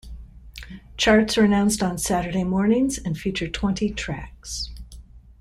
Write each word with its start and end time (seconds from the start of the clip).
Charts 0.97 1.37
are 1.37 1.43
announced 1.43 1.83
on 1.83 1.99
Saturday 1.99 2.43
mornings 2.43 2.97
and 2.97 3.15
feature 3.15 3.47
twenty 3.47 3.91
tracks. 3.91 4.71